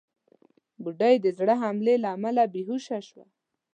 بوډۍ 0.81 1.15
د 1.21 1.27
زړه 1.37 1.55
حملې 1.61 1.95
له 2.03 2.09
امله 2.15 2.43
بېهوشه 2.53 2.99
شوه. 3.07 3.25